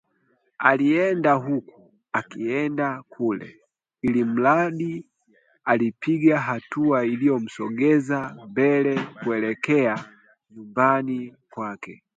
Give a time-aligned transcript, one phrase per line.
[0.59, 3.55] Alienda huku, akaenda kule,
[4.01, 5.05] ilimradi
[5.63, 10.05] alipiga hatua iliyomsogeza mbele kuelekea
[10.51, 12.03] nyumbani kwake